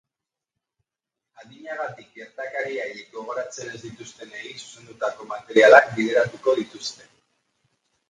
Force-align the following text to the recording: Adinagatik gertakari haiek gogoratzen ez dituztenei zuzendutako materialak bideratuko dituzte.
Adinagatik 1.41 2.15
gertakari 2.21 2.81
haiek 2.85 3.13
gogoratzen 3.19 3.71
ez 3.75 3.83
dituztenei 3.85 4.57
zuzendutako 4.57 5.31
materialak 5.37 5.97
bideratuko 6.03 6.61
dituzte. 6.65 7.11